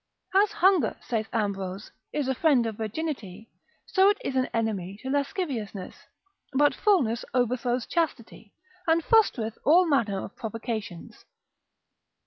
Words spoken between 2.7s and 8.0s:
virginity, so is it an enemy to lasciviousness, but fullness overthrows